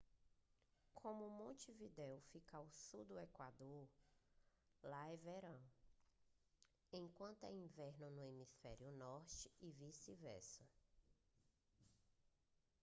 como 0.95 1.29
montevidéu 1.29 2.19
fica 2.31 2.57
ao 2.57 2.67
sul 2.71 3.05
do 3.05 3.19
equador 3.19 3.87
lá 4.81 5.07
é 5.07 5.15
verão 5.17 5.61
enquanto 6.91 7.43
é 7.43 7.51
inverno 7.53 8.09
no 8.09 8.23
hemisfério 8.25 8.91
norte 8.93 9.47
e 9.61 9.69
vice-versa 9.73 10.63